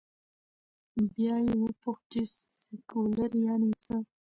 [1.13, 2.21] بیا یې وپوښت، چې
[2.59, 3.95] سیکولر یعنې څه؟